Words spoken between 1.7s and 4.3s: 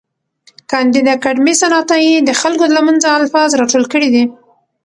عطايي د خلکو له منځه الفاظ راټول کړي دي.